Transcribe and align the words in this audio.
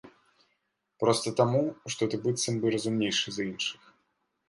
Проста 1.03 1.27
таму, 1.43 1.63
што 1.97 2.01
ты 2.15 2.23
быццам 2.27 2.59
бы 2.65 2.75
разумнейшы 2.79 3.27
за 3.41 3.51
іншых. 3.55 3.81